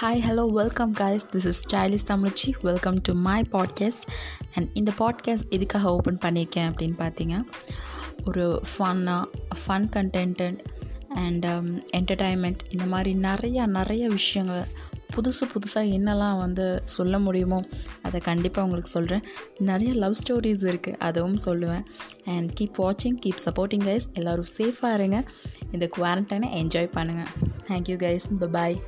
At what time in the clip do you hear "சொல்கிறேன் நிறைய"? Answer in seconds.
18.90-19.92